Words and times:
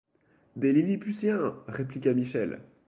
Des 0.55 0.71
Lilliputiens! 0.73 1.53
répliqua 1.67 2.15
Michel. 2.15 2.63